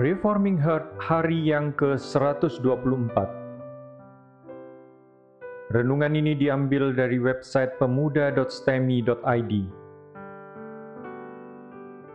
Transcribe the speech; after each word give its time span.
Reforming 0.00 0.56
Heart 0.56 0.96
hari 0.96 1.36
yang 1.52 1.76
ke-124 1.76 3.20
Renungan 5.76 6.16
ini 6.16 6.32
diambil 6.40 6.96
dari 6.96 7.20
website 7.20 7.76
pemuda.stemi.id 7.76 9.52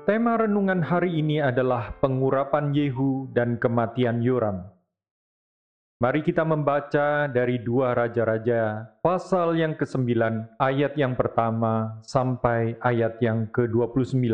Tema 0.10 0.34
renungan 0.34 0.82
hari 0.82 1.14
ini 1.14 1.38
adalah 1.46 1.94
pengurapan 2.02 2.74
Yehu 2.74 3.30
dan 3.38 3.62
kematian 3.62 4.18
Yoram. 4.26 4.66
Mari 6.02 6.26
kita 6.26 6.42
membaca 6.42 7.30
dari 7.30 7.62
dua 7.62 7.94
Raja-Raja, 7.94 8.98
pasal 9.06 9.62
yang 9.62 9.78
ke-9, 9.78 10.10
ayat 10.58 10.98
yang 10.98 11.14
pertama 11.14 12.02
sampai 12.02 12.82
ayat 12.82 13.22
yang 13.22 13.46
ke-29. 13.54 14.26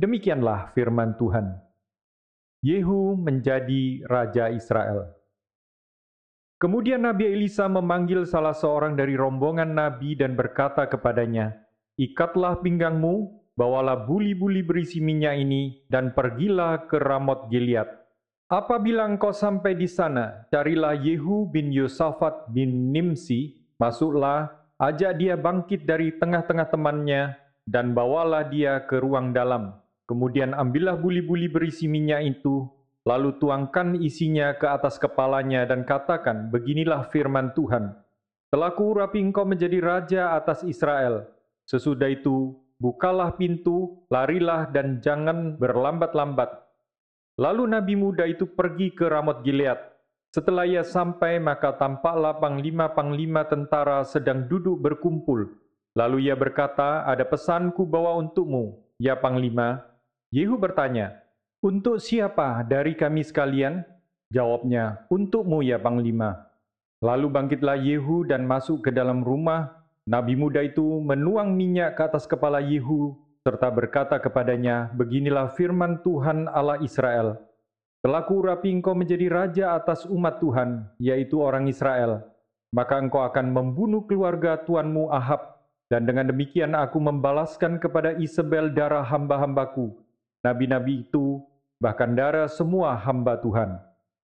Demikianlah 0.00 0.72
firman 0.72 1.12
Tuhan. 1.20 1.67
Yehu 2.58 3.14
menjadi 3.14 4.02
Raja 4.10 4.50
Israel. 4.50 5.14
Kemudian 6.58 7.06
Nabi 7.06 7.30
Elisa 7.30 7.70
memanggil 7.70 8.26
salah 8.26 8.50
seorang 8.50 8.98
dari 8.98 9.14
rombongan 9.14 9.78
Nabi 9.78 10.18
dan 10.18 10.34
berkata 10.34 10.90
kepadanya, 10.90 11.54
Ikatlah 11.94 12.58
pinggangmu, 12.58 13.30
bawalah 13.54 14.02
buli-buli 14.02 14.66
berisi 14.66 14.98
minyak 14.98 15.38
ini, 15.38 15.86
dan 15.86 16.10
pergilah 16.18 16.90
ke 16.90 16.98
Ramot 16.98 17.46
Gilead. 17.46 17.86
Apabila 18.50 19.06
engkau 19.06 19.30
sampai 19.30 19.78
di 19.78 19.86
sana, 19.86 20.50
carilah 20.50 20.98
Yehu 20.98 21.46
bin 21.46 21.70
Yosafat 21.70 22.50
bin 22.50 22.90
Nimsi, 22.90 23.70
masuklah, 23.78 24.50
ajak 24.82 25.14
dia 25.22 25.38
bangkit 25.38 25.86
dari 25.86 26.18
tengah-tengah 26.18 26.74
temannya, 26.74 27.38
dan 27.70 27.94
bawalah 27.94 28.50
dia 28.50 28.82
ke 28.82 28.98
ruang 28.98 29.30
dalam. 29.30 29.78
Kemudian 30.08 30.56
ambillah 30.56 30.96
buli-buli 30.96 31.52
berisi 31.52 31.84
minyak 31.84 32.40
itu, 32.40 32.64
lalu 33.04 33.36
tuangkan 33.36 34.00
isinya 34.00 34.56
ke 34.56 34.64
atas 34.64 34.96
kepalanya 34.96 35.68
dan 35.68 35.84
katakan, 35.84 36.48
Beginilah 36.48 37.12
firman 37.12 37.52
Tuhan, 37.52 37.92
telah 38.48 38.72
kuurapi 38.72 39.20
engkau 39.20 39.44
menjadi 39.44 39.84
raja 39.84 40.22
atas 40.32 40.64
Israel. 40.64 41.28
Sesudah 41.68 42.08
itu, 42.08 42.56
bukalah 42.80 43.36
pintu, 43.36 44.08
larilah 44.08 44.72
dan 44.72 45.04
jangan 45.04 45.60
berlambat-lambat. 45.60 46.56
Lalu 47.36 47.68
Nabi 47.68 47.94
muda 47.94 48.24
itu 48.24 48.48
pergi 48.48 48.96
ke 48.96 49.12
Ramot 49.12 49.44
Gilead. 49.44 49.76
Setelah 50.32 50.64
ia 50.64 50.84
sampai, 50.88 51.36
maka 51.36 51.76
tampaklah 51.76 52.40
panglima-panglima 52.40 53.44
tentara 53.44 54.00
sedang 54.08 54.48
duduk 54.48 54.80
berkumpul. 54.80 55.52
Lalu 55.92 56.32
ia 56.32 56.36
berkata, 56.36 57.04
ada 57.04 57.28
pesanku 57.28 57.84
bawa 57.84 58.16
untukmu, 58.16 58.80
ya 59.00 59.16
panglima, 59.16 59.84
Yehu 60.28 60.60
bertanya, 60.60 61.24
Untuk 61.64 62.04
siapa 62.04 62.60
dari 62.60 62.92
kami 62.92 63.24
sekalian? 63.24 63.80
Jawabnya, 64.28 65.08
Untukmu 65.08 65.64
ya 65.64 65.80
Panglima. 65.80 66.52
Lalu 67.00 67.32
bangkitlah 67.32 67.80
Yehu 67.80 68.28
dan 68.28 68.44
masuk 68.44 68.84
ke 68.84 68.90
dalam 68.92 69.24
rumah. 69.24 69.72
Nabi 70.04 70.36
muda 70.36 70.60
itu 70.60 70.84
menuang 71.00 71.56
minyak 71.56 71.96
ke 71.96 72.04
atas 72.12 72.28
kepala 72.28 72.60
Yehu, 72.60 73.16
serta 73.40 73.72
berkata 73.72 74.20
kepadanya, 74.20 74.92
Beginilah 74.92 75.56
firman 75.56 76.04
Tuhan 76.04 76.44
Allah 76.52 76.76
Israel, 76.84 77.40
Telah 78.04 78.22
kurapi 78.28 78.68
engkau 78.68 78.92
menjadi 78.92 79.32
raja 79.32 79.80
atas 79.80 80.04
umat 80.04 80.44
Tuhan, 80.44 80.92
yaitu 81.00 81.40
orang 81.40 81.72
Israel. 81.72 82.20
Maka 82.68 83.00
engkau 83.00 83.24
akan 83.24 83.48
membunuh 83.48 84.04
keluarga 84.04 84.60
tuanmu 84.60 85.08
Ahab, 85.08 85.56
dan 85.88 86.04
dengan 86.04 86.28
demikian 86.28 86.76
aku 86.76 87.00
membalaskan 87.00 87.80
kepada 87.80 88.12
Isabel 88.20 88.68
darah 88.76 89.00
hamba-hambaku, 89.02 89.96
nabi-nabi 90.42 91.06
itu, 91.06 91.42
bahkan 91.78 92.14
darah 92.14 92.50
semua 92.50 92.98
hamba 92.98 93.38
Tuhan. 93.38 93.78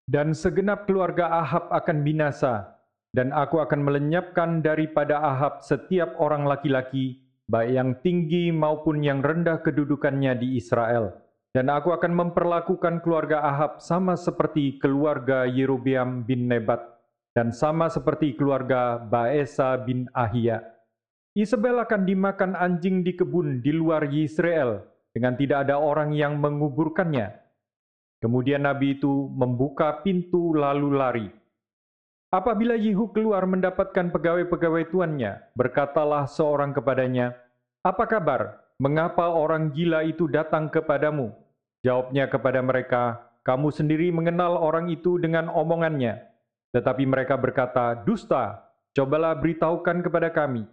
Dan 0.05 0.37
segenap 0.37 0.85
keluarga 0.85 1.33
Ahab 1.41 1.73
akan 1.73 2.05
binasa, 2.05 2.77
dan 3.17 3.33
aku 3.33 3.63
akan 3.63 3.81
melenyapkan 3.81 4.61
daripada 4.61 5.17
Ahab 5.17 5.65
setiap 5.65 6.13
orang 6.21 6.45
laki-laki, 6.45 7.25
baik 7.49 7.73
yang 7.73 7.91
tinggi 8.05 8.53
maupun 8.53 9.01
yang 9.01 9.25
rendah 9.25 9.65
kedudukannya 9.65 10.37
di 10.37 10.61
Israel. 10.61 11.25
Dan 11.55 11.71
aku 11.71 11.95
akan 11.95 12.11
memperlakukan 12.11 13.01
keluarga 13.01 13.47
Ahab 13.47 13.79
sama 13.79 14.19
seperti 14.19 14.77
keluarga 14.83 15.47
Yerobeam 15.47 16.27
bin 16.27 16.51
Nebat, 16.51 16.83
dan 17.33 17.55
sama 17.55 17.87
seperti 17.87 18.35
keluarga 18.35 18.99
Baesa 18.99 19.79
bin 19.79 20.11
Ahia. 20.13 20.61
Isabel 21.33 21.79
akan 21.81 22.05
dimakan 22.05 22.59
anjing 22.59 23.07
di 23.07 23.15
kebun 23.15 23.63
di 23.63 23.71
luar 23.71 24.05
Yisrael, 24.11 24.83
dengan 25.15 25.39
tidak 25.39 25.71
ada 25.71 25.79
orang 25.79 26.11
yang 26.11 26.37
menguburkannya. 26.43 27.31
Kemudian 28.19 28.67
Nabi 28.67 28.99
itu 28.99 29.31
membuka 29.31 30.03
pintu 30.03 30.53
lalu 30.59 30.91
lari. 30.91 31.29
Apabila 32.35 32.75
Yehu 32.75 33.15
keluar 33.15 33.47
mendapatkan 33.47 34.11
pegawai-pegawai 34.11 34.91
tuannya, 34.91 35.55
berkatalah 35.55 36.27
seorang 36.27 36.75
kepadanya, 36.75 37.39
Apa 37.87 38.11
kabar? 38.11 38.59
Mengapa 38.83 39.31
orang 39.31 39.71
gila 39.71 40.03
itu 40.03 40.27
datang 40.27 40.67
kepadamu? 40.67 41.31
Jawabnya 41.87 42.27
kepada 42.27 42.59
mereka, 42.59 43.23
Kamu 43.47 43.71
sendiri 43.71 44.11
mengenal 44.11 44.59
orang 44.59 44.91
itu 44.91 45.15
dengan 45.23 45.47
omongannya. 45.47 46.27
Tetapi 46.75 47.07
mereka 47.07 47.39
berkata, 47.39 48.03
Dusta, 48.03 48.67
cobalah 48.99 49.39
beritahukan 49.39 50.03
kepada 50.03 50.35
kami, 50.35 50.67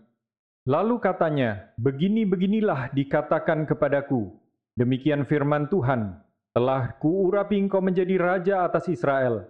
Lalu 0.70 1.02
katanya, 1.02 1.74
Begini-beginilah 1.82 2.94
dikatakan 2.94 3.66
kepadaku, 3.66 4.30
demikian 4.78 5.26
firman 5.26 5.66
Tuhan, 5.66 6.22
telah 6.54 6.94
kuurapi 7.02 7.58
engkau 7.58 7.82
menjadi 7.82 8.16
raja 8.22 8.56
atas 8.68 8.86
Israel. 8.92 9.50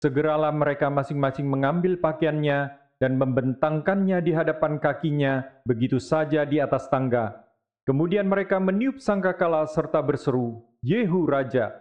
Segeralah 0.00 0.50
mereka 0.54 0.88
masing-masing 0.88 1.44
mengambil 1.44 2.00
pakaiannya 2.00 2.74
dan 3.02 3.18
membentangkannya 3.18 4.22
di 4.22 4.32
hadapan 4.32 4.78
kakinya 4.78 5.42
begitu 5.66 5.98
saja 5.98 6.46
di 6.46 6.62
atas 6.62 6.86
tangga. 6.86 7.42
Kemudian 7.82 8.30
mereka 8.30 8.62
meniup 8.62 9.02
sangkakala 9.02 9.66
serta 9.66 9.98
berseru, 10.00 10.62
Yehu 10.86 11.26
Raja. 11.26 11.74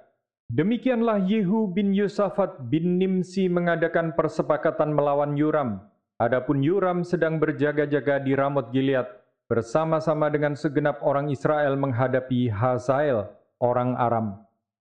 Demikianlah 0.49 1.21
Yehu 1.23 1.69
bin 1.71 1.93
Yosafat 1.93 2.67
bin 2.67 2.97
Nimsi 2.97 3.47
mengadakan 3.47 4.17
persepakatan 4.17 4.91
melawan 4.91 5.37
Yoram, 5.37 5.90
Adapun 6.21 6.61
Yoram 6.61 7.01
sedang 7.01 7.41
berjaga-jaga 7.41 8.21
di 8.21 8.37
Ramot 8.37 8.69
Gilead 8.69 9.09
bersama-sama 9.49 10.29
dengan 10.29 10.53
segenap 10.53 11.01
orang 11.01 11.33
Israel 11.33 11.73
menghadapi 11.73 12.45
Hazael, 12.45 13.25
orang 13.57 13.97
Aram. 13.97 14.37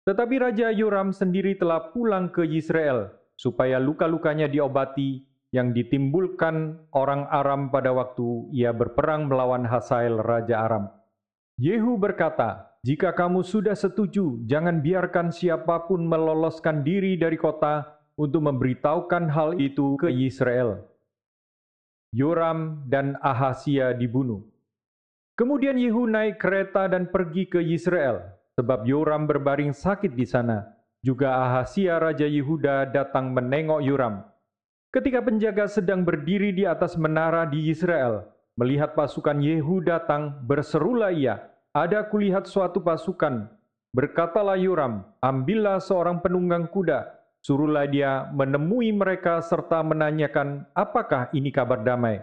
Tetapi 0.09 0.41
Raja 0.41 0.73
Yoram 0.73 1.13
sendiri 1.13 1.53
telah 1.53 1.93
pulang 1.93 2.33
ke 2.33 2.41
Israel 2.41 3.13
supaya 3.37 3.77
luka-lukanya 3.77 4.49
diobati 4.49 5.29
yang 5.53 5.77
ditimbulkan 5.77 6.89
orang 6.97 7.29
Aram 7.29 7.69
pada 7.69 7.93
waktu 7.93 8.49
ia 8.57 8.73
berperang 8.73 9.29
melawan 9.29 9.69
Hazael, 9.69 10.17
Raja 10.17 10.65
Aram. 10.65 10.89
Yehu 11.61 12.01
berkata, 12.01 12.81
jika 12.81 13.13
kamu 13.13 13.45
sudah 13.45 13.77
setuju, 13.77 14.41
jangan 14.49 14.81
biarkan 14.81 15.29
siapa 15.29 15.85
pun 15.85 16.01
meloloskan 16.01 16.81
diri 16.81 17.13
dari 17.13 17.37
kota 17.37 17.85
untuk 18.17 18.41
memberitahukan 18.41 19.29
hal 19.29 19.53
itu 19.61 20.01
ke 20.01 20.09
Israel. 20.09 20.96
Yoram 22.15 22.87
dan 22.87 23.19
Ahasia 23.19 23.91
dibunuh. 23.91 24.47
Kemudian 25.35 25.75
Yehu 25.75 26.07
naik 26.07 26.39
kereta 26.39 26.87
dan 26.87 27.11
pergi 27.11 27.45
ke 27.45 27.59
Yisrael, 27.59 28.23
sebab 28.55 28.87
Yoram 28.87 29.27
berbaring 29.27 29.75
sakit 29.75 30.15
di 30.15 30.23
sana. 30.23 30.65
Juga 31.03 31.35
Ahasia 31.45 31.99
Raja 32.01 32.25
Yehuda 32.25 32.89
datang 32.89 33.29
menengok 33.35 33.85
Yoram. 33.85 34.25
Ketika 34.89 35.21
penjaga 35.21 35.67
sedang 35.69 36.01
berdiri 36.01 36.55
di 36.55 36.63
atas 36.65 36.97
menara 36.97 37.45
di 37.45 37.69
Yisrael, 37.69 38.25
melihat 38.57 38.95
pasukan 38.97 39.37
Yehu 39.37 39.83
datang, 39.85 40.41
berserulah 40.47 41.13
ia, 41.13 41.43
ada 41.75 42.01
kulihat 42.07 42.49
suatu 42.49 42.81
pasukan. 42.81 43.51
Berkatalah 43.93 44.57
Yoram, 44.57 45.05
ambillah 45.21 45.77
seorang 45.77 46.23
penunggang 46.23 46.65
kuda, 46.65 47.16
Suruhlah 47.47 47.87
dia 47.87 48.27
menemui 48.35 48.91
mereka 48.91 49.39
serta 49.39 49.79
menanyakan 49.79 50.67
apakah 50.75 51.31
ini 51.31 51.47
kabar 51.47 51.79
damai. 51.79 52.19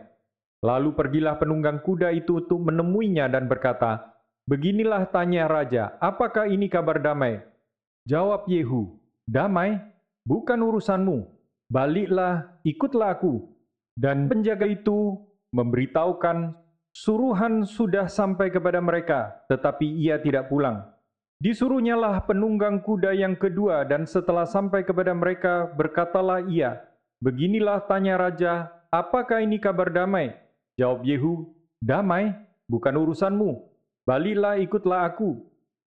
Lalu 0.61 0.93
pergilah 0.93 1.41
penunggang 1.41 1.81
kuda 1.81 2.12
itu 2.12 2.44
untuk 2.44 2.61
menemuinya 2.61 3.32
dan 3.32 3.49
berkata, 3.49 4.05
Beginilah 4.44 5.09
tanya 5.09 5.49
raja, 5.49 5.97
apakah 5.97 6.44
ini 6.44 6.69
kabar 6.69 7.00
damai? 7.00 7.41
Jawab 8.05 8.44
Yehu, 8.53 9.00
damai, 9.25 9.81
bukan 10.29 10.61
urusanmu. 10.61 11.25
Baliklah, 11.73 12.61
ikutlah 12.61 13.17
aku. 13.17 13.49
Dan 13.97 14.29
penjaga 14.29 14.69
itu 14.69 15.25
memberitahukan, 15.56 16.53
suruhan 16.93 17.65
sudah 17.65 18.12
sampai 18.12 18.53
kepada 18.53 18.77
mereka, 18.85 19.41
tetapi 19.49 19.88
ia 19.88 20.20
tidak 20.20 20.53
pulang. 20.53 20.85
Disuruhnyalah 21.44 22.25
penunggang 22.25 22.81
kuda 22.81 23.12
yang 23.12 23.37
kedua 23.37 23.85
dan 23.85 24.08
setelah 24.08 24.49
sampai 24.49 24.81
kepada 24.81 25.12
mereka 25.12 25.69
berkatalah 25.76 26.41
ia, 26.49 26.81
Beginilah 27.20 27.85
tanya 27.85 28.17
raja, 28.17 28.73
apakah 28.88 29.44
ini 29.44 29.61
kabar 29.61 29.93
damai? 29.93 30.32
Jawab 30.81 31.05
Yehu, 31.05 31.52
damai, 31.85 32.32
bukan 32.64 32.96
urusanmu. 32.96 33.61
Balilah 34.08 34.56
ikutlah 34.56 35.05
aku. 35.05 35.44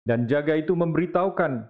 Dan 0.06 0.30
jaga 0.30 0.54
itu 0.54 0.78
memberitahukan, 0.78 1.66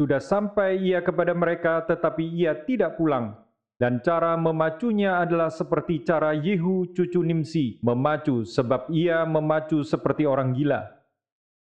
Sudah 0.00 0.24
sampai 0.24 0.80
ia 0.80 1.04
kepada 1.04 1.36
mereka 1.36 1.84
tetapi 1.84 2.24
ia 2.32 2.56
tidak 2.64 2.96
pulang. 2.96 3.36
Dan 3.76 4.00
cara 4.00 4.40
memacunya 4.40 5.20
adalah 5.20 5.52
seperti 5.52 6.00
cara 6.00 6.32
Yehu 6.32 6.96
cucu 6.96 7.20
Nimsi 7.20 7.76
memacu 7.84 8.48
sebab 8.48 8.88
ia 8.88 9.28
memacu 9.28 9.84
seperti 9.84 10.24
orang 10.24 10.56
gila. 10.56 10.97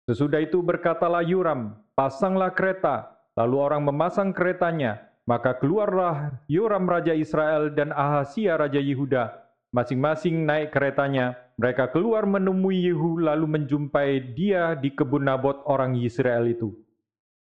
Sesudah 0.08 0.40
itu 0.40 0.64
berkatalah 0.64 1.20
Yuram, 1.20 1.76
pasanglah 1.93 2.49
kereta, 2.56 3.12
lalu 3.37 3.60
orang 3.60 3.84
memasang 3.84 4.32
keretanya, 4.32 5.05
maka 5.28 5.52
keluarlah 5.52 6.32
Yoram 6.49 6.88
Raja 6.88 7.12
Israel 7.12 7.69
dan 7.69 7.93
Ahasia 7.93 8.56
Raja 8.56 8.81
Yehuda, 8.81 9.37
masing-masing 9.69 10.49
naik 10.49 10.72
keretanya. 10.72 11.37
Mereka 11.60 11.93
keluar 11.93 12.25
menemui 12.25 12.88
Yehu 12.88 13.20
lalu 13.20 13.44
menjumpai 13.60 14.32
dia 14.32 14.72
di 14.72 14.94
kebun 14.96 15.28
Nabot 15.28 15.60
orang 15.69 16.00
Israel 16.00 16.49
itu. 16.49 16.72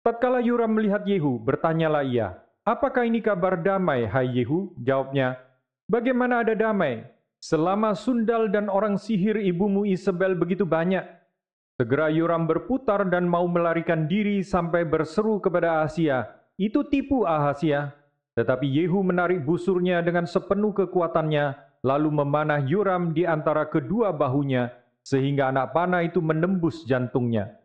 Tatkala 0.02 0.42
Yoram 0.42 0.74
melihat 0.74 1.06
Yehu, 1.06 1.38
bertanyalah 1.38 2.02
ia, 2.02 2.34
Apakah 2.66 3.06
ini 3.06 3.22
kabar 3.22 3.62
damai, 3.62 4.10
hai 4.10 4.42
Yehu? 4.42 4.74
Jawabnya, 4.82 5.38
Bagaimana 5.86 6.42
ada 6.42 6.58
damai? 6.58 7.06
Selama 7.38 7.94
sundal 7.94 8.50
dan 8.50 8.74
orang 8.74 8.98
sihir 8.98 9.38
ibumu 9.38 9.86
Isabel 9.86 10.34
begitu 10.34 10.66
banyak. 10.66 11.06
Segera 11.76 12.08
Yoram 12.08 12.48
berputar 12.48 13.04
dan 13.12 13.28
mau 13.28 13.44
melarikan 13.52 14.08
diri 14.08 14.40
sampai 14.40 14.88
berseru 14.88 15.44
kepada 15.44 15.84
Asia, 15.84 16.24
itu 16.56 16.88
tipu 16.88 17.28
Ahasia. 17.28 17.92
Tetapi 18.40 18.64
Yehu 18.64 19.04
menarik 19.04 19.44
busurnya 19.44 20.00
dengan 20.00 20.24
sepenuh 20.24 20.72
kekuatannya, 20.72 21.52
lalu 21.84 22.10
memanah 22.16 22.64
Yoram 22.64 23.12
di 23.12 23.28
antara 23.28 23.68
kedua 23.68 24.16
bahunya, 24.16 24.72
sehingga 25.04 25.52
anak 25.52 25.76
panah 25.76 26.08
itu 26.08 26.24
menembus 26.24 26.88
jantungnya. 26.88 27.60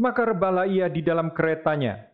Maka 0.00 0.32
rebalah 0.32 0.64
ia 0.64 0.88
di 0.88 1.04
dalam 1.04 1.28
keretanya. 1.36 2.08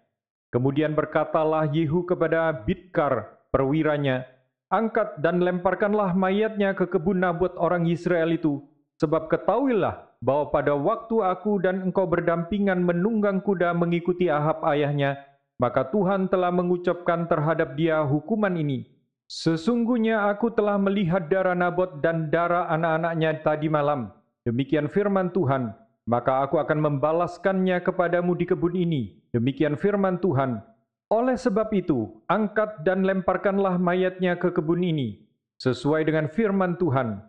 Kemudian 0.51 0.99
berkatalah 0.99 1.71
Yehu 1.71 2.03
kepada 2.03 2.51
Bidkar, 2.51 3.47
perwiranya, 3.55 4.27
Angkat 4.75 5.23
dan 5.23 5.39
lemparkanlah 5.39 6.19
mayatnya 6.19 6.75
ke 6.75 6.91
kebun 6.91 7.23
Nabot 7.23 7.55
orang 7.63 7.87
Israel 7.87 8.35
itu, 8.35 8.59
sebab 8.99 9.31
ketahuilah 9.31 10.08
bahwa 10.19 10.51
pada 10.51 10.75
waktu 10.75 11.23
aku 11.23 11.63
dan 11.63 11.87
engkau 11.87 12.07
berdampingan 12.11 12.83
menunggang 12.83 13.39
kuda 13.43 13.75
mengikuti 13.75 14.27
Ahab 14.27 14.67
ayahnya, 14.67 15.19
maka 15.59 15.87
Tuhan 15.91 16.31
telah 16.31 16.51
mengucapkan 16.55 17.27
terhadap 17.27 17.75
dia 17.79 18.03
hukuman 18.03 18.55
ini. 18.55 18.87
Sesungguhnya 19.29 20.25
aku 20.33 20.49
telah 20.57 20.81
melihat 20.81 21.29
darah 21.29 21.53
Nabot 21.53 22.01
dan 22.01 22.33
darah 22.33 22.65
anak-anaknya 22.73 23.45
tadi 23.45 23.69
malam. 23.69 24.09
Demikian 24.49 24.89
firman 24.89 25.29
Tuhan, 25.37 25.77
maka 26.09 26.41
aku 26.41 26.57
akan 26.57 26.81
membalaskannya 26.81 27.85
kepadamu 27.85 28.33
di 28.33 28.49
kebun 28.49 28.73
ini. 28.73 29.21
Demikian 29.37 29.77
firman 29.77 30.17
Tuhan. 30.25 30.65
Oleh 31.13 31.37
sebab 31.37 31.69
itu, 31.77 32.09
angkat 32.25 32.81
dan 32.89 33.05
lemparkanlah 33.05 33.77
mayatnya 33.77 34.41
ke 34.41 34.49
kebun 34.49 34.81
ini, 34.81 35.21
sesuai 35.61 36.09
dengan 36.09 36.33
firman 36.33 36.81
Tuhan. 36.81 37.28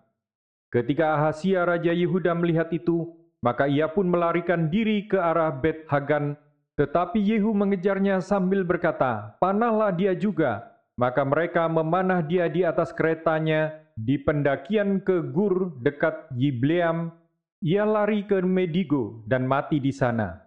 Ketika 0.69 1.18
Ahasia 1.18 1.66
Raja 1.66 1.92
Yehuda 1.92 2.38
melihat 2.38 2.69
itu, 2.69 3.13
maka 3.42 3.66
ia 3.66 3.89
pun 3.89 4.06
melarikan 4.06 4.69
diri 4.69 5.10
ke 5.10 5.18
arah 5.18 5.50
Bet 5.50 5.89
Hagan 5.89 6.38
tetapi 6.80 7.19
Yehu 7.19 7.51
mengejarnya 7.51 8.24
sambil 8.24 8.63
berkata, 8.63 9.36
Panahlah 9.44 9.92
dia 9.92 10.16
juga. 10.16 10.80
Maka 10.95 11.27
mereka 11.27 11.68
memanah 11.68 12.24
dia 12.24 12.48
di 12.48 12.63
atas 12.63 12.95
keretanya 12.95 13.75
di 14.00 14.16
pendakian 14.16 15.04
ke 15.04 15.19
Gur 15.27 15.75
dekat 15.83 16.31
Yibleam. 16.39 17.12
Ia 17.60 17.83
lari 17.83 18.24
ke 18.24 18.39
Medigo 18.39 19.27
dan 19.27 19.44
mati 19.44 19.83
di 19.83 19.92
sana. 19.92 20.39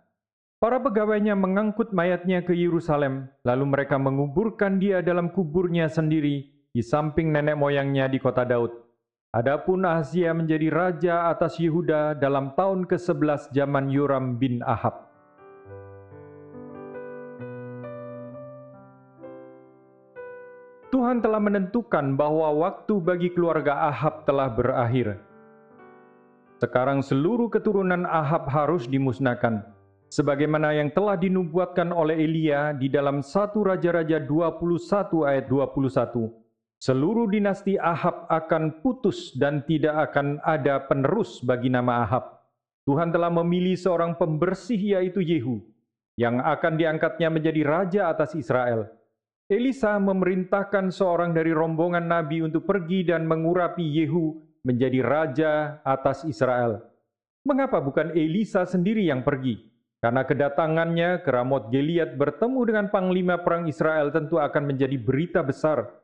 Para 0.57 0.81
pegawainya 0.81 1.37
mengangkut 1.37 1.93
mayatnya 1.93 2.41
ke 2.41 2.57
Yerusalem, 2.57 3.29
lalu 3.45 3.65
mereka 3.69 4.01
menguburkan 4.01 4.81
dia 4.81 5.05
dalam 5.05 5.29
kuburnya 5.37 5.93
sendiri 5.93 6.49
di 6.73 6.81
samping 6.81 7.29
nenek 7.29 7.61
moyangnya 7.61 8.09
di 8.09 8.17
kota 8.17 8.49
Daud. 8.49 8.73
Adapun 9.33 9.81
Ahazia 9.89 10.37
menjadi 10.37 10.69
raja 10.69 11.33
atas 11.33 11.57
Yehuda 11.57 12.13
dalam 12.21 12.53
tahun 12.53 12.85
ke-11 12.85 13.49
zaman 13.57 13.89
Yoram 13.89 14.37
bin 14.37 14.61
Ahab. 14.61 15.09
Tuhan 20.93 21.25
telah 21.25 21.41
menentukan 21.41 22.13
bahwa 22.13 22.53
waktu 22.61 23.01
bagi 23.01 23.33
keluarga 23.33 23.89
Ahab 23.89 24.29
telah 24.29 24.53
berakhir. 24.53 25.17
Sekarang 26.61 27.01
seluruh 27.01 27.49
keturunan 27.49 28.05
Ahab 28.05 28.53
harus 28.53 28.85
dimusnahkan, 28.85 29.65
sebagaimana 30.13 30.77
yang 30.77 30.93
telah 30.93 31.17
dinubuatkan 31.17 31.89
oleh 31.89 32.21
Elia 32.21 32.77
di 32.77 32.93
dalam 32.93 33.25
1 33.25 33.65
Raja-Raja 33.65 34.29
21 34.29 35.25
ayat 35.25 35.49
21. 35.49 36.42
Seluruh 36.83 37.31
dinasti 37.31 37.79
Ahab 37.79 38.27
akan 38.27 38.83
putus 38.83 39.39
dan 39.39 39.63
tidak 39.71 40.11
akan 40.11 40.43
ada 40.43 40.83
penerus 40.83 41.39
bagi 41.39 41.71
nama 41.71 42.03
Ahab. 42.03 42.43
Tuhan 42.91 43.15
telah 43.15 43.31
memilih 43.31 43.79
seorang 43.79 44.19
pembersih 44.19 44.99
yaitu 44.99 45.23
Yehu, 45.23 45.63
yang 46.19 46.43
akan 46.43 46.75
diangkatnya 46.75 47.31
menjadi 47.31 47.63
raja 47.63 48.11
atas 48.11 48.35
Israel 48.35 48.91
Elisa 49.53 50.01
memerintahkan 50.01 50.89
seorang 50.89 51.37
dari 51.37 51.53
rombongan 51.53 52.09
nabi 52.09 52.41
untuk 52.41 52.65
pergi 52.65 53.05
dan 53.05 53.29
mengurapi 53.29 53.85
Yehu 53.85 54.41
menjadi 54.65 55.05
raja 55.05 55.53
atas 55.85 56.25
Israel. 56.25 56.81
Mengapa 57.45 57.85
bukan 57.85 58.17
Elisa 58.17 58.65
sendiri 58.65 59.05
yang 59.05 59.21
pergi? 59.21 59.61
Karena 60.01 60.25
kedatangannya 60.25 61.21
ke 61.21 61.31
Ramot 61.31 61.69
Gilead 61.69 62.17
bertemu 62.17 62.61
dengan 62.65 62.87
panglima 62.89 63.39
perang 63.45 63.69
Israel 63.69 64.09
tentu 64.09 64.41
akan 64.41 64.73
menjadi 64.73 64.97
berita 64.97 65.45
besar. 65.45 66.02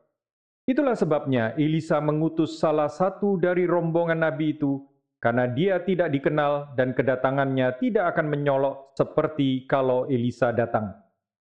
Itulah 0.69 0.93
sebabnya 0.93 1.57
Elisa 1.57 1.97
mengutus 1.97 2.61
salah 2.61 2.93
satu 2.93 3.41
dari 3.41 3.65
rombongan 3.65 4.21
nabi 4.21 4.53
itu 4.53 4.85
karena 5.17 5.49
dia 5.49 5.81
tidak 5.81 6.13
dikenal 6.13 6.77
dan 6.77 6.93
kedatangannya 6.93 7.73
tidak 7.81 8.13
akan 8.13 8.29
menyolok 8.29 8.93
seperti 8.93 9.65
kalau 9.65 10.05
Elisa 10.13 10.53
datang. 10.53 10.93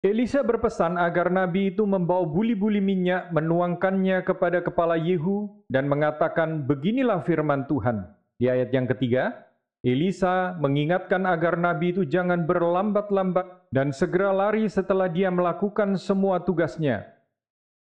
Elisa 0.06 0.46
berpesan 0.46 1.02
agar 1.02 1.34
Nabi 1.34 1.74
itu 1.74 1.82
membawa 1.82 2.30
buli-buli 2.30 2.78
minyak, 2.78 3.34
menuangkannya 3.34 4.22
kepada 4.22 4.62
kepala 4.62 5.02
Yehu, 5.02 5.50
dan 5.66 5.90
mengatakan, 5.90 6.62
Beginilah 6.62 7.26
firman 7.26 7.66
Tuhan. 7.66 8.06
Di 8.38 8.46
ayat 8.46 8.70
yang 8.70 8.86
ketiga, 8.86 9.34
Elisa 9.82 10.54
mengingatkan 10.62 11.26
agar 11.26 11.58
Nabi 11.58 11.90
itu 11.90 12.06
jangan 12.06 12.46
berlambat-lambat 12.46 13.66
dan 13.74 13.90
segera 13.90 14.30
lari 14.30 14.70
setelah 14.70 15.10
dia 15.10 15.34
melakukan 15.34 15.98
semua 15.98 16.38
tugasnya. 16.38 17.15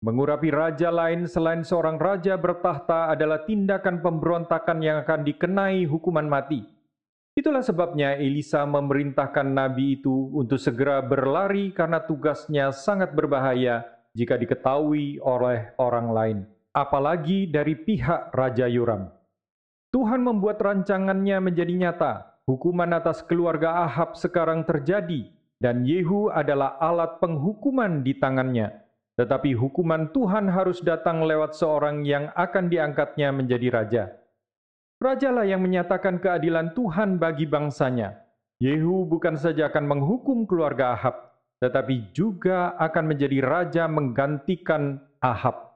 Mengurapi 0.01 0.49
raja 0.49 0.89
lain 0.89 1.29
selain 1.29 1.61
seorang 1.61 2.01
raja 2.01 2.33
bertahta 2.33 3.13
adalah 3.13 3.45
tindakan 3.45 4.01
pemberontakan 4.01 4.81
yang 4.81 5.05
akan 5.05 5.21
dikenai 5.21 5.85
hukuman 5.85 6.25
mati. 6.25 6.65
Itulah 7.37 7.61
sebabnya 7.61 8.17
Elisa 8.17 8.65
memerintahkan 8.65 9.45
nabi 9.45 10.01
itu 10.01 10.33
untuk 10.33 10.57
segera 10.57 11.05
berlari 11.05 11.69
karena 11.69 12.01
tugasnya 12.01 12.73
sangat 12.73 13.13
berbahaya 13.13 13.85
jika 14.17 14.41
diketahui 14.41 15.21
oleh 15.21 15.69
orang 15.77 16.07
lain, 16.09 16.37
apalagi 16.73 17.45
dari 17.45 17.77
pihak 17.77 18.33
Raja 18.33 18.65
Yoram. 18.65 19.05
Tuhan 19.93 20.25
membuat 20.25 20.65
rancangannya 20.65 21.37
menjadi 21.37 21.77
nyata. 21.77 22.13
Hukuman 22.49 22.89
atas 22.89 23.21
keluarga 23.21 23.85
Ahab 23.85 24.17
sekarang 24.17 24.65
terjadi 24.65 25.29
dan 25.61 25.85
Yehu 25.85 26.33
adalah 26.33 26.81
alat 26.81 27.21
penghukuman 27.21 28.01
di 28.01 28.17
tangannya. 28.17 28.80
Tetapi 29.19 29.57
hukuman 29.57 30.09
Tuhan 30.15 30.47
harus 30.47 30.79
datang 30.79 31.23
lewat 31.27 31.55
seorang 31.57 32.07
yang 32.07 32.31
akan 32.35 32.71
diangkatnya 32.71 33.35
menjadi 33.35 33.67
raja. 33.71 34.03
Rajalah 35.01 35.49
yang 35.49 35.65
menyatakan 35.65 36.21
keadilan 36.21 36.77
Tuhan 36.77 37.17
bagi 37.17 37.49
bangsanya. 37.49 38.21
Yehu 38.61 39.09
bukan 39.09 39.35
saja 39.35 39.73
akan 39.73 39.89
menghukum 39.89 40.45
keluarga 40.45 40.93
Ahab, 40.93 41.33
tetapi 41.57 42.13
juga 42.13 42.77
akan 42.77 43.09
menjadi 43.09 43.41
raja 43.41 43.89
menggantikan 43.89 45.01
Ahab. 45.17 45.71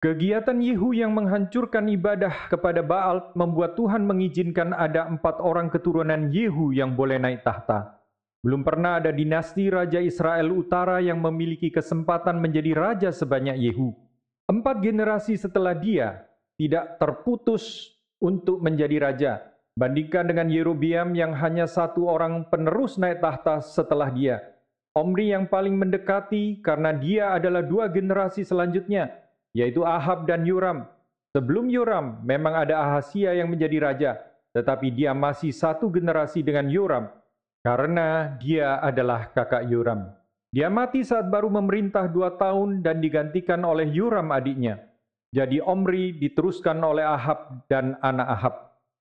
Kegiatan 0.00 0.64
Yehu 0.64 0.96
yang 0.96 1.12
menghancurkan 1.12 1.84
ibadah 1.92 2.48
kepada 2.48 2.80
Baal 2.80 3.36
membuat 3.36 3.76
Tuhan 3.76 4.08
mengizinkan 4.08 4.72
ada 4.72 5.04
empat 5.04 5.44
orang 5.44 5.68
keturunan 5.68 6.32
Yehu 6.32 6.72
yang 6.72 6.96
boleh 6.96 7.20
naik 7.20 7.44
tahta. 7.44 7.99
Belum 8.40 8.64
pernah 8.64 8.96
ada 8.96 9.12
dinasti 9.12 9.68
Raja 9.68 10.00
Israel 10.00 10.48
Utara 10.56 10.96
yang 11.04 11.20
memiliki 11.20 11.68
kesempatan 11.68 12.40
menjadi 12.40 12.72
raja 12.72 13.10
sebanyak 13.12 13.60
Yehu. 13.60 13.92
Empat 14.48 14.80
generasi 14.80 15.36
setelah 15.36 15.76
dia 15.76 16.24
tidak 16.56 16.96
terputus 16.96 17.92
untuk 18.16 18.64
menjadi 18.64 18.96
raja. 18.96 19.32
Bandingkan 19.76 20.32
dengan 20.32 20.48
Yerobiam 20.48 21.12
yang 21.12 21.36
hanya 21.36 21.68
satu 21.68 22.08
orang 22.08 22.48
penerus 22.48 22.96
naik 22.96 23.20
tahta 23.20 23.60
setelah 23.60 24.08
dia. 24.08 24.40
Omri 24.96 25.36
yang 25.36 25.44
paling 25.44 25.76
mendekati 25.76 26.64
karena 26.64 26.96
dia 26.96 27.36
adalah 27.36 27.60
dua 27.60 27.92
generasi 27.92 28.42
selanjutnya, 28.42 29.20
yaitu 29.52 29.84
Ahab 29.84 30.24
dan 30.24 30.48
Yoram. 30.48 30.88
Sebelum 31.30 31.70
Yoram, 31.70 32.24
memang 32.26 32.56
ada 32.56 32.82
Ahasia 32.82 33.36
yang 33.36 33.52
menjadi 33.52 33.78
raja, 33.78 34.10
tetapi 34.50 34.90
dia 34.90 35.14
masih 35.14 35.54
satu 35.54 35.86
generasi 35.86 36.42
dengan 36.42 36.66
Yoram, 36.66 37.06
karena 37.60 38.36
dia 38.40 38.80
adalah 38.80 39.28
kakak 39.32 39.68
Yoram. 39.68 40.08
Dia 40.50 40.66
mati 40.66 41.06
saat 41.06 41.30
baru 41.30 41.46
memerintah 41.46 42.10
dua 42.10 42.34
tahun 42.34 42.82
dan 42.82 42.98
digantikan 42.98 43.62
oleh 43.62 43.86
Yuram 43.86 44.34
adiknya. 44.34 44.82
Jadi 45.30 45.62
Omri 45.62 46.10
diteruskan 46.18 46.82
oleh 46.82 47.06
Ahab 47.06 47.62
dan 47.70 47.94
anak 48.02 48.28
Ahab, 48.28 48.54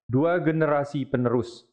dua 0.05 0.37
generasi 0.37 1.09
penerus. 1.09 1.65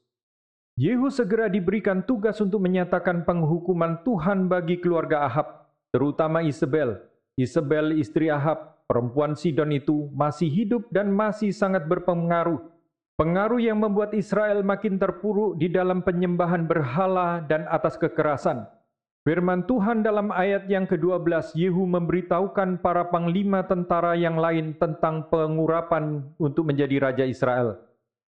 Yehu 0.80 1.12
segera 1.12 1.52
diberikan 1.52 2.04
tugas 2.04 2.40
untuk 2.40 2.64
menyatakan 2.64 3.28
penghukuman 3.28 4.00
Tuhan 4.00 4.48
bagi 4.48 4.80
keluarga 4.80 5.28
Ahab, 5.28 5.68
terutama 5.92 6.40
Isabel. 6.40 7.00
Isabel 7.36 8.00
istri 8.00 8.32
Ahab, 8.32 8.80
perempuan 8.88 9.36
Sidon 9.36 9.76
itu 9.76 10.08
masih 10.16 10.48
hidup 10.48 10.88
dan 10.88 11.12
masih 11.12 11.52
sangat 11.52 11.84
berpengaruh. 11.84 12.75
Pengaruh 13.16 13.56
yang 13.56 13.80
membuat 13.80 14.12
Israel 14.12 14.60
makin 14.60 15.00
terpuruk 15.00 15.56
di 15.56 15.72
dalam 15.72 16.04
penyembahan 16.04 16.68
berhala 16.68 17.40
dan 17.48 17.64
atas 17.72 17.96
kekerasan. 17.96 18.68
Firman 19.24 19.64
Tuhan 19.64 20.04
dalam 20.04 20.28
ayat 20.28 20.68
yang 20.68 20.84
ke-12, 20.84 21.56
Yehu 21.56 21.88
memberitahukan 21.88 22.84
para 22.84 23.08
panglima 23.08 23.64
tentara 23.64 24.12
yang 24.20 24.36
lain 24.36 24.76
tentang 24.76 25.32
pengurapan 25.32 26.28
untuk 26.36 26.68
menjadi 26.68 27.08
Raja 27.08 27.24
Israel. 27.24 27.80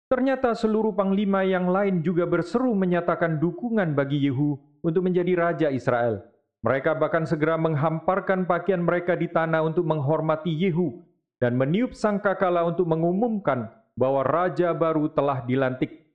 Ternyata 0.06 0.54
seluruh 0.54 0.94
panglima 0.94 1.42
yang 1.42 1.66
lain 1.66 2.06
juga 2.06 2.30
berseru 2.30 2.70
menyatakan 2.78 3.42
dukungan 3.42 3.98
bagi 3.98 4.30
Yehu 4.30 4.62
untuk 4.86 5.02
menjadi 5.02 5.34
Raja 5.34 5.68
Israel. 5.74 6.22
Mereka 6.62 6.94
bahkan 7.02 7.26
segera 7.26 7.58
menghamparkan 7.58 8.46
pakaian 8.46 8.86
mereka 8.86 9.18
di 9.18 9.26
tanah 9.26 9.66
untuk 9.66 9.90
menghormati 9.90 10.54
Yehu 10.54 11.02
dan 11.42 11.58
meniup 11.58 11.98
sangkakala 11.98 12.62
untuk 12.62 12.86
mengumumkan 12.86 13.74
bahwa 13.98 14.22
Raja 14.22 14.70
baru 14.70 15.10
telah 15.10 15.42
dilantik. 15.42 16.06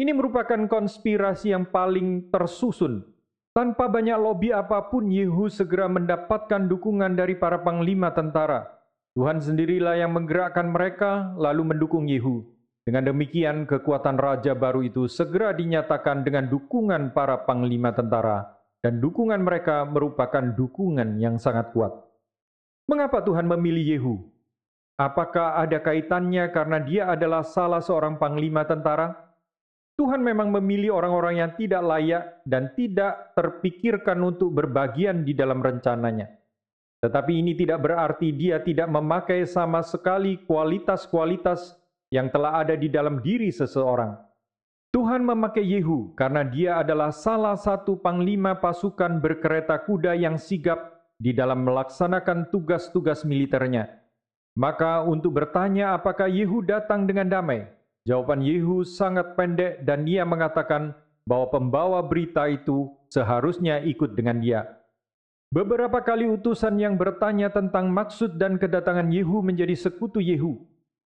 Ini 0.00 0.16
merupakan 0.16 0.56
konspirasi 0.64 1.52
yang 1.52 1.68
paling 1.68 2.32
tersusun 2.32 3.04
tanpa 3.52 3.84
banyak 3.84 4.16
lobi 4.16 4.48
apa 4.48 4.88
pun, 4.88 5.12
Yehu 5.12 5.52
segera 5.52 5.84
mendapatkan 5.84 6.72
dukungan 6.72 7.12
dari 7.12 7.36
para 7.36 7.60
panglima 7.60 8.08
tentara. 8.16 8.64
Tuhan 9.12 9.44
sendirilah 9.44 10.00
yang 10.00 10.16
menggerakkan 10.16 10.72
mereka, 10.72 11.36
lalu 11.36 11.76
mendukung 11.76 12.08
Yehu. 12.08 12.48
Dengan 12.88 13.12
demikian, 13.12 13.68
kekuatan 13.68 14.16
raja 14.16 14.56
baru 14.56 14.80
itu 14.88 15.04
segera 15.04 15.52
dinyatakan 15.52 16.24
dengan 16.24 16.48
dukungan 16.48 17.12
para 17.12 17.44
panglima 17.44 17.92
tentara, 17.92 18.56
dan 18.80 19.04
dukungan 19.04 19.44
mereka 19.44 19.84
merupakan 19.84 20.56
dukungan 20.56 21.20
yang 21.20 21.36
sangat 21.36 21.76
kuat. 21.76 21.92
Mengapa 22.88 23.20
Tuhan 23.20 23.44
memilih 23.44 24.00
Yehu? 24.00 24.31
Apakah 25.00 25.56
ada 25.60 25.80
kaitannya 25.80 26.52
karena 26.52 26.78
dia 26.82 27.02
adalah 27.08 27.40
salah 27.40 27.80
seorang 27.80 28.20
panglima 28.20 28.68
tentara? 28.68 29.32
Tuhan 29.96 30.24
memang 30.24 30.50
memilih 30.50 30.96
orang-orang 30.96 31.44
yang 31.44 31.52
tidak 31.54 31.82
layak 31.84 32.24
dan 32.48 32.72
tidak 32.74 33.36
terpikirkan 33.36 34.18
untuk 34.24 34.52
berbagian 34.52 35.22
di 35.22 35.36
dalam 35.36 35.60
rencananya. 35.60 36.26
Tetapi 37.02 37.32
ini 37.38 37.52
tidak 37.54 37.82
berarti 37.86 38.34
dia 38.34 38.58
tidak 38.62 38.88
memakai 38.88 39.46
sama 39.46 39.82
sekali 39.82 40.42
kualitas-kualitas 40.42 41.76
yang 42.10 42.28
telah 42.28 42.60
ada 42.66 42.74
di 42.74 42.92
dalam 42.92 43.22
diri 43.22 43.48
seseorang. 43.48 44.16
Tuhan 44.92 45.24
memakai 45.24 45.64
Yehu 45.64 46.12
karena 46.12 46.44
dia 46.44 46.84
adalah 46.84 47.08
salah 47.14 47.56
satu 47.56 47.96
panglima 47.96 48.60
pasukan 48.60 49.24
berkereta 49.24 49.80
kuda 49.88 50.12
yang 50.12 50.36
sigap 50.36 51.00
di 51.16 51.32
dalam 51.32 51.64
melaksanakan 51.64 52.52
tugas-tugas 52.52 53.24
militernya. 53.24 54.01
Maka 54.52 55.00
untuk 55.00 55.32
bertanya 55.32 55.96
apakah 55.96 56.28
Yehu 56.28 56.60
datang 56.60 57.08
dengan 57.08 57.24
damai, 57.24 57.64
Jawaban 58.02 58.42
Yehu 58.42 58.82
sangat 58.82 59.38
pendek 59.38 59.86
dan 59.86 60.02
dia 60.02 60.26
mengatakan 60.26 60.90
bahwa 61.22 61.54
pembawa 61.54 62.02
berita 62.02 62.50
itu 62.50 62.90
seharusnya 63.06 63.78
ikut 63.86 64.18
dengan 64.18 64.42
dia. 64.42 64.66
Beberapa 65.54 66.02
kali 66.02 66.26
utusan 66.26 66.82
yang 66.82 66.98
bertanya 66.98 67.52
tentang 67.54 67.94
maksud 67.94 68.42
dan 68.42 68.58
kedatangan 68.58 69.12
Yehu 69.12 69.44
menjadi 69.44 69.76
sekutu 69.78 70.18
Yehu. 70.18 70.66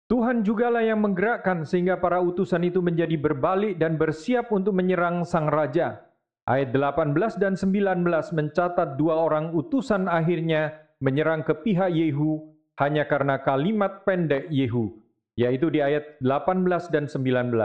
Tuhan 0.10 0.42
jugalah 0.42 0.82
yang 0.82 1.06
menggerakkan 1.06 1.62
sehingga 1.62 2.02
para 2.02 2.18
utusan 2.18 2.66
itu 2.66 2.82
menjadi 2.82 3.14
berbalik 3.22 3.78
dan 3.78 3.94
bersiap 3.94 4.50
untuk 4.50 4.74
menyerang 4.74 5.22
sang 5.22 5.46
raja. 5.46 6.02
Ayat 6.50 6.74
18 6.74 7.38
dan 7.38 7.54
19 7.54 8.02
mencatat 8.34 8.98
dua 8.98 9.22
orang 9.22 9.54
utusan 9.54 10.10
akhirnya 10.10 10.74
menyerang 10.98 11.46
ke 11.46 11.54
pihak 11.54 11.94
Yehu 11.94 12.59
hanya 12.80 13.04
karena 13.04 13.44
kalimat 13.44 14.08
pendek 14.08 14.48
Yehu 14.48 14.96
yaitu 15.40 15.72
di 15.72 15.80
ayat 15.80 16.20
18 16.20 16.92
dan 16.92 17.08
19. 17.08 17.56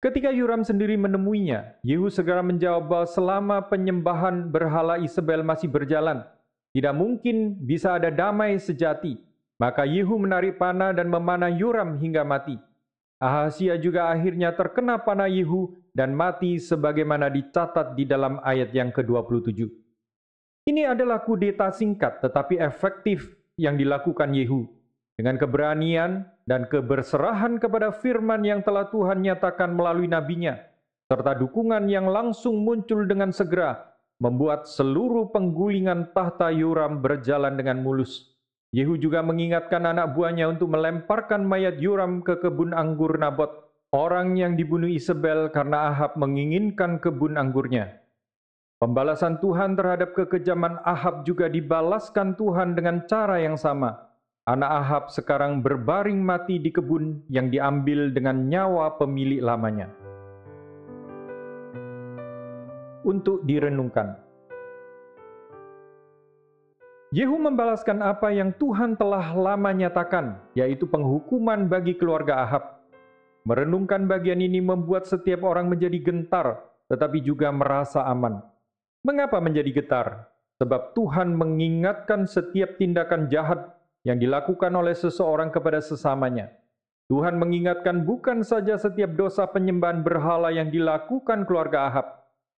Ketika 0.00 0.28
Yuram 0.28 0.60
sendiri 0.60 0.96
menemuinya, 1.00 1.76
Yehu 1.80 2.12
segera 2.12 2.44
menjawab 2.44 2.84
bahwa 2.84 3.08
selama 3.08 3.56
penyembahan 3.64 4.52
berhala 4.52 5.00
Isabel 5.00 5.40
masih 5.40 5.72
berjalan, 5.72 6.20
tidak 6.76 6.94
mungkin 6.96 7.56
bisa 7.64 7.96
ada 7.96 8.12
damai 8.12 8.60
sejati. 8.60 9.16
Maka 9.60 9.84
Yehu 9.84 10.16
menarik 10.20 10.56
panah 10.56 10.96
dan 10.96 11.08
memanah 11.08 11.52
Yuram 11.52 12.00
hingga 12.00 12.24
mati. 12.24 12.56
Ahasia 13.20 13.76
juga 13.76 14.08
akhirnya 14.08 14.56
terkena 14.56 14.96
panah 14.96 15.28
Yehu 15.28 15.76
dan 15.92 16.16
mati 16.16 16.56
sebagaimana 16.56 17.28
dicatat 17.28 17.92
di 17.92 18.08
dalam 18.08 18.40
ayat 18.40 18.72
yang 18.72 18.88
ke-27. 18.88 19.68
Ini 20.64 20.92
adalah 20.96 21.20
kudeta 21.24 21.68
singkat 21.72 22.24
tetapi 22.24 22.56
efektif 22.56 23.39
yang 23.60 23.76
dilakukan 23.76 24.32
Yehu. 24.32 24.64
Dengan 25.20 25.36
keberanian 25.36 26.24
dan 26.48 26.64
keberserahan 26.64 27.60
kepada 27.60 27.92
firman 27.92 28.40
yang 28.40 28.64
telah 28.64 28.88
Tuhan 28.88 29.20
nyatakan 29.20 29.76
melalui 29.76 30.08
nabinya, 30.08 30.56
serta 31.12 31.36
dukungan 31.36 31.84
yang 31.92 32.08
langsung 32.08 32.64
muncul 32.64 33.04
dengan 33.04 33.28
segera, 33.28 33.84
membuat 34.16 34.64
seluruh 34.64 35.28
penggulingan 35.28 36.16
tahta 36.16 36.48
Yoram 36.48 37.04
berjalan 37.04 37.60
dengan 37.60 37.84
mulus. 37.84 38.32
Yehu 38.72 38.96
juga 38.96 39.20
mengingatkan 39.20 39.84
anak 39.84 40.16
buahnya 40.16 40.56
untuk 40.56 40.72
melemparkan 40.72 41.44
mayat 41.44 41.76
Yoram 41.84 42.24
ke 42.24 42.40
kebun 42.40 42.72
anggur 42.72 43.12
Nabot, 43.20 43.50
orang 43.92 44.40
yang 44.40 44.56
dibunuh 44.56 44.88
Isabel 44.88 45.52
karena 45.52 45.92
Ahab 45.92 46.16
menginginkan 46.16 46.96
kebun 46.96 47.36
anggurnya. 47.36 47.99
Pembalasan 48.80 49.36
Tuhan 49.44 49.76
terhadap 49.76 50.16
kekejaman 50.16 50.80
Ahab 50.80 51.28
juga 51.28 51.52
dibalaskan 51.52 52.32
Tuhan 52.32 52.72
dengan 52.72 53.04
cara 53.04 53.36
yang 53.36 53.60
sama, 53.60 54.08
Anak 54.48 54.72
Ahab 54.72 55.04
sekarang 55.12 55.60
berbaring 55.60 56.16
mati 56.16 56.56
di 56.56 56.72
kebun 56.72 57.20
yang 57.28 57.52
diambil 57.52 58.08
dengan 58.08 58.48
nyawa 58.48 58.96
pemilik 58.96 59.44
lamanya. 59.44 59.92
Untuk 63.04 63.44
direnungkan. 63.44 64.16
Yehu 67.12 67.36
membalaskan 67.36 68.00
apa 68.00 68.32
yang 68.32 68.56
Tuhan 68.56 68.96
telah 68.96 69.36
lama 69.36 69.76
nyatakan, 69.76 70.40
yaitu 70.56 70.88
penghukuman 70.88 71.68
bagi 71.68 72.00
keluarga 72.00 72.48
Ahab. 72.48 72.80
Merenungkan 73.44 74.08
bagian 74.08 74.40
ini 74.40 74.64
membuat 74.64 75.04
setiap 75.04 75.44
orang 75.44 75.68
menjadi 75.68 76.00
gentar, 76.00 76.64
tetapi 76.88 77.20
juga 77.20 77.52
merasa 77.52 78.08
aman. 78.08 78.40
Mengapa 79.00 79.40
menjadi 79.40 79.72
getar? 79.72 80.28
Sebab 80.60 80.92
Tuhan 80.92 81.32
mengingatkan 81.32 82.28
setiap 82.28 82.76
tindakan 82.76 83.32
jahat 83.32 83.80
yang 84.04 84.20
dilakukan 84.20 84.68
oleh 84.76 84.92
seseorang 84.92 85.48
kepada 85.48 85.80
sesamanya. 85.80 86.52
Tuhan 87.08 87.40
mengingatkan 87.40 88.04
bukan 88.04 88.44
saja 88.44 88.76
setiap 88.76 89.16
dosa 89.16 89.48
penyembahan 89.48 90.04
berhala 90.04 90.52
yang 90.52 90.68
dilakukan 90.68 91.48
keluarga 91.48 91.88
Ahab, 91.88 92.06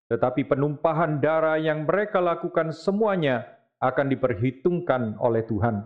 tetapi 0.09 0.49
penumpahan 0.49 1.21
darah 1.21 1.61
yang 1.61 1.85
mereka 1.85 2.17
lakukan 2.17 2.73
semuanya 2.73 3.45
akan 3.77 4.09
diperhitungkan 4.09 5.21
oleh 5.21 5.45
Tuhan. 5.45 5.85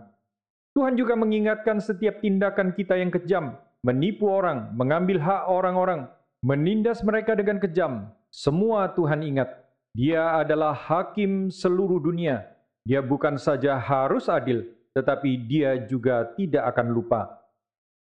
Tuhan 0.72 0.96
juga 0.96 1.20
mengingatkan 1.20 1.84
setiap 1.84 2.24
tindakan 2.24 2.72
kita 2.72 2.96
yang 2.96 3.12
kejam, 3.12 3.60
menipu 3.84 4.32
orang, 4.32 4.72
mengambil 4.72 5.20
hak 5.20 5.52
orang-orang, 5.52 6.08
menindas 6.40 7.04
mereka 7.04 7.36
dengan 7.36 7.60
kejam. 7.60 8.08
Semua 8.32 8.88
Tuhan 8.96 9.20
ingat, 9.20 9.65
Dia 9.96 10.44
adalah 10.44 10.76
hakim 10.76 11.48
seluruh 11.48 11.96
dunia. 12.04 12.44
Dia 12.84 13.00
bukan 13.00 13.40
saja 13.40 13.80
harus 13.80 14.28
adil, 14.28 14.68
tetapi 14.92 15.48
dia 15.48 15.88
juga 15.88 16.36
tidak 16.36 16.68
akan 16.76 16.92
lupa. 16.92 17.32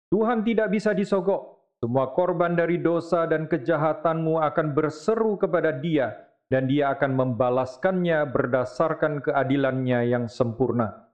Tuhan 0.08 0.48
tidak 0.48 0.72
bisa 0.72 0.96
disogok. 0.96 1.60
Semua 1.84 2.16
korban 2.16 2.56
dari 2.56 2.80
dosa 2.80 3.28
dan 3.28 3.44
kejahatanmu 3.44 4.40
akan 4.40 4.72
berseru 4.72 5.36
kepada 5.36 5.76
dia, 5.76 6.16
dan 6.48 6.72
dia 6.72 6.96
akan 6.96 7.12
membalaskannya 7.12 8.24
berdasarkan 8.24 9.20
keadilannya 9.20 10.16
yang 10.16 10.32
sempurna. 10.32 11.12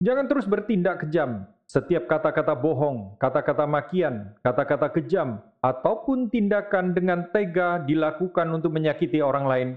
Jangan 0.00 0.24
terus 0.24 0.48
bertindak 0.48 1.04
kejam. 1.04 1.44
Setiap 1.66 2.06
kata-kata 2.06 2.54
bohong, 2.54 3.18
kata-kata 3.18 3.66
makian, 3.66 4.38
kata-kata 4.38 4.86
kejam, 4.94 5.42
ataupun 5.58 6.30
tindakan 6.30 6.94
dengan 6.94 7.26
tega 7.34 7.82
dilakukan 7.82 8.46
untuk 8.54 8.70
menyakiti 8.70 9.18
orang 9.18 9.46
lain, 9.50 9.68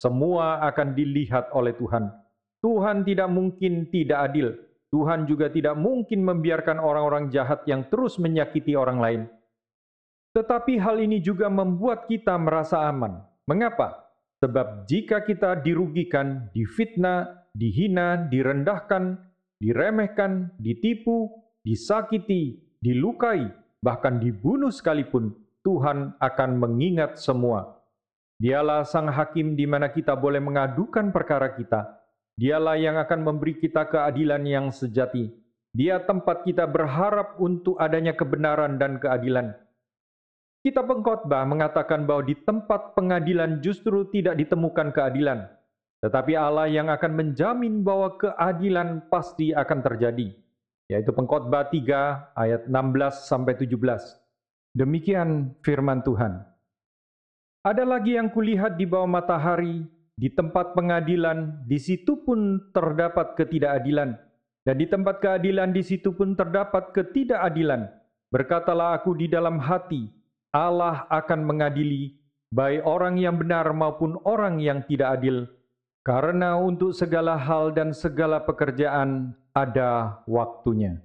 semua 0.00 0.64
akan 0.64 0.96
dilihat 0.96 1.52
oleh 1.52 1.76
Tuhan. 1.76 2.08
Tuhan 2.64 3.04
tidak 3.04 3.28
mungkin 3.28 3.92
tidak 3.92 4.32
adil. 4.32 4.56
Tuhan 4.88 5.28
juga 5.28 5.52
tidak 5.52 5.76
mungkin 5.76 6.24
membiarkan 6.24 6.80
orang-orang 6.80 7.28
jahat 7.28 7.68
yang 7.68 7.84
terus 7.92 8.16
menyakiti 8.16 8.72
orang 8.72 8.96
lain. 8.96 9.22
Tetapi 10.32 10.80
hal 10.80 11.04
ini 11.04 11.20
juga 11.20 11.52
membuat 11.52 12.08
kita 12.08 12.32
merasa 12.40 12.80
aman. 12.88 13.20
Mengapa? 13.44 14.08
Sebab 14.40 14.88
jika 14.88 15.24
kita 15.24 15.60
dirugikan, 15.60 16.48
difitnah, 16.52 17.48
dihina, 17.56 18.28
direndahkan, 18.28 19.25
diremehkan, 19.62 20.52
ditipu, 20.60 21.30
disakiti, 21.64 22.60
dilukai, 22.80 23.48
bahkan 23.82 24.20
dibunuh 24.20 24.70
sekalipun, 24.70 25.34
Tuhan 25.66 26.14
akan 26.22 26.50
mengingat 26.62 27.18
semua. 27.18 27.82
Dialah 28.36 28.84
sang 28.84 29.08
hakim 29.08 29.56
di 29.56 29.64
mana 29.64 29.88
kita 29.88 30.12
boleh 30.12 30.38
mengadukan 30.44 31.08
perkara 31.08 31.56
kita. 31.56 32.04
Dialah 32.36 32.76
yang 32.76 33.00
akan 33.00 33.24
memberi 33.24 33.56
kita 33.56 33.88
keadilan 33.88 34.44
yang 34.44 34.68
sejati. 34.68 35.32
Dia 35.72 36.04
tempat 36.04 36.44
kita 36.44 36.68
berharap 36.68 37.40
untuk 37.40 37.80
adanya 37.80 38.12
kebenaran 38.12 38.76
dan 38.76 39.00
keadilan. 39.00 39.56
Kita 40.60 40.84
pengkhotbah 40.84 41.48
mengatakan 41.48 42.04
bahwa 42.04 42.28
di 42.28 42.36
tempat 42.36 42.92
pengadilan 42.92 43.64
justru 43.64 44.04
tidak 44.12 44.36
ditemukan 44.36 44.92
keadilan, 44.92 45.48
tetapi 46.06 46.38
Allah 46.38 46.70
yang 46.70 46.86
akan 46.86 47.18
menjamin 47.18 47.82
bahwa 47.82 48.14
keadilan 48.14 49.10
pasti 49.10 49.50
akan 49.50 49.82
terjadi. 49.82 50.30
Yaitu 50.86 51.10
pengkhotbah 51.10 51.66
3 51.66 52.30
ayat 52.38 52.70
16 52.70 53.26
sampai 53.26 53.58
17. 53.58 53.74
Demikian 54.70 55.58
firman 55.66 56.06
Tuhan. 56.06 56.46
Ada 57.66 57.82
lagi 57.82 58.14
yang 58.14 58.30
kulihat 58.30 58.78
di 58.78 58.86
bawah 58.86 59.10
matahari, 59.10 59.82
di 60.14 60.30
tempat 60.30 60.78
pengadilan, 60.78 61.66
di 61.66 61.74
situ 61.82 62.22
pun 62.22 62.70
terdapat 62.70 63.34
ketidakadilan. 63.34 64.14
Dan 64.62 64.74
di 64.78 64.86
tempat 64.86 65.18
keadilan, 65.18 65.74
di 65.74 65.82
situ 65.82 66.14
pun 66.14 66.38
terdapat 66.38 66.94
ketidakadilan. 66.94 67.90
Berkatalah 68.30 68.94
aku 68.94 69.18
di 69.18 69.26
dalam 69.26 69.58
hati, 69.58 70.06
Allah 70.54 71.10
akan 71.10 71.42
mengadili 71.42 72.14
baik 72.54 72.86
orang 72.86 73.18
yang 73.18 73.42
benar 73.42 73.66
maupun 73.74 74.22
orang 74.22 74.62
yang 74.62 74.86
tidak 74.86 75.18
adil. 75.18 75.50
Karena 76.06 76.54
untuk 76.54 76.94
segala 76.94 77.34
hal 77.34 77.74
dan 77.74 77.90
segala 77.90 78.38
pekerjaan 78.46 79.34
ada 79.50 80.22
waktunya. 80.30 81.02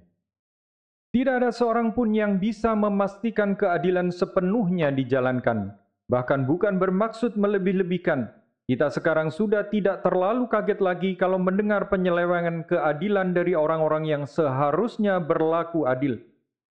Tidak 1.10 1.42
ada 1.42 1.50
seorang 1.50 1.90
pun 1.90 2.14
yang 2.14 2.38
bisa 2.38 2.70
memastikan 2.78 3.58
keadilan 3.58 4.14
sepenuhnya 4.14 4.94
dijalankan 4.94 5.82
bahkan 6.12 6.44
bukan 6.44 6.76
bermaksud 6.76 7.40
melebih-lebihkan. 7.40 8.28
Kita 8.68 8.92
sekarang 8.92 9.32
sudah 9.32 9.66
tidak 9.72 10.04
terlalu 10.04 10.44
kaget 10.46 10.78
lagi 10.84 11.10
kalau 11.18 11.40
mendengar 11.40 11.88
penyelewengan 11.88 12.68
keadilan 12.68 13.32
dari 13.32 13.56
orang-orang 13.58 14.04
yang 14.06 14.22
seharusnya 14.28 15.18
berlaku 15.18 15.88
adil. 15.88 16.20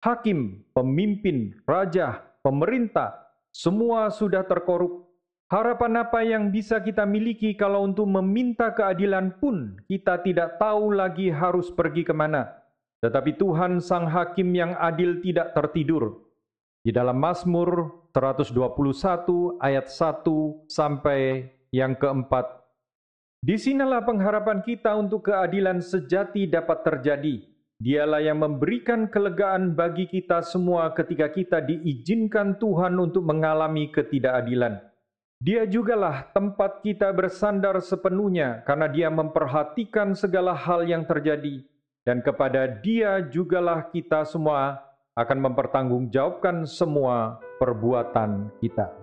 Hakim, 0.04 0.64
pemimpin, 0.76 1.56
raja, 1.64 2.20
pemerintah, 2.40 3.16
semua 3.50 4.08
sudah 4.08 4.46
terkorup. 4.46 5.09
Harapan 5.50 6.06
apa 6.06 6.22
yang 6.22 6.54
bisa 6.54 6.78
kita 6.78 7.02
miliki 7.02 7.58
kalau 7.58 7.82
untuk 7.82 8.06
meminta 8.06 8.70
keadilan 8.70 9.34
pun 9.42 9.82
kita 9.90 10.22
tidak 10.22 10.62
tahu 10.62 10.94
lagi 10.94 11.26
harus 11.26 11.74
pergi 11.74 12.06
ke 12.06 12.14
mana. 12.14 12.54
Tetapi 13.02 13.34
Tuhan 13.34 13.82
Sang 13.82 14.06
Hakim 14.06 14.54
yang 14.54 14.78
adil 14.78 15.18
tidak 15.18 15.50
tertidur. 15.50 16.22
Di 16.86 16.94
dalam 16.94 17.18
Mazmur 17.18 18.06
121 18.14 19.58
ayat 19.58 19.90
1 19.90 20.70
sampai 20.70 21.50
yang 21.74 21.98
keempat. 21.98 22.46
Di 23.42 23.58
sinilah 23.58 24.06
pengharapan 24.06 24.62
kita 24.62 24.94
untuk 24.94 25.34
keadilan 25.34 25.82
sejati 25.82 26.46
dapat 26.46 26.86
terjadi. 26.86 27.42
Dialah 27.82 28.22
yang 28.22 28.38
memberikan 28.38 29.10
kelegaan 29.10 29.74
bagi 29.74 30.06
kita 30.06 30.46
semua 30.46 30.94
ketika 30.94 31.26
kita 31.26 31.58
diizinkan 31.58 32.54
Tuhan 32.62 32.94
untuk 33.02 33.26
mengalami 33.26 33.90
ketidakadilan. 33.90 34.89
Dia 35.40 35.64
jugalah 35.64 36.28
tempat 36.36 36.84
kita 36.84 37.08
bersandar 37.16 37.80
sepenuhnya 37.80 38.60
karena 38.68 38.84
dia 38.92 39.08
memperhatikan 39.08 40.12
segala 40.12 40.52
hal 40.52 40.84
yang 40.84 41.00
terjadi. 41.08 41.64
Dan 42.04 42.20
kepada 42.20 42.68
dia 42.68 43.24
jugalah 43.24 43.88
kita 43.88 44.28
semua 44.28 44.84
akan 45.16 45.48
mempertanggungjawabkan 45.48 46.68
semua 46.68 47.40
perbuatan 47.56 48.52
kita. 48.60 48.99